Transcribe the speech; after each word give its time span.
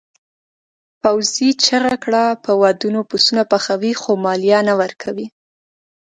پوځي 1.01 1.49
چیغه 1.63 1.95
کړه 2.03 2.23
په 2.43 2.51
ودونو 2.61 3.01
پسونه 3.09 3.43
پخوئ 3.51 3.93
خو 4.01 4.11
مالیه 4.25 4.59
نه 4.67 4.73
ورکوئ. 4.81 5.27